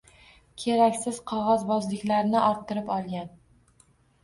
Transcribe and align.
Keraksiz 0.63 1.19
qog‘ozbozliklarni 1.33 2.41
orttirib 2.47 2.93
olgan. 2.99 3.33